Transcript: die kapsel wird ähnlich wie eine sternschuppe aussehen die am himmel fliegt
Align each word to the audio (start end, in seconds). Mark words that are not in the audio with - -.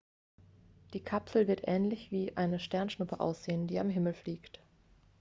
die 0.95 1.03
kapsel 1.03 1.47
wird 1.47 1.67
ähnlich 1.67 2.09
wie 2.09 2.35
eine 2.35 2.59
sternschuppe 2.59 3.19
aussehen 3.19 3.67
die 3.67 3.77
am 3.77 3.91
himmel 3.91 4.15
fliegt 4.15 4.59